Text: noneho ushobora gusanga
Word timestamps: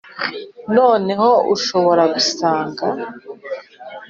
noneho 0.75 1.29
ushobora 1.55 2.03
gusanga 2.13 2.85